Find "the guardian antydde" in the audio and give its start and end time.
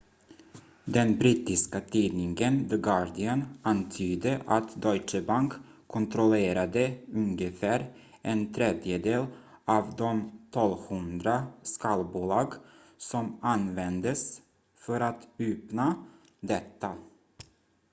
2.69-4.41